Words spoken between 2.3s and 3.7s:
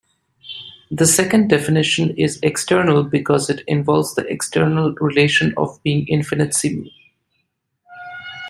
external because it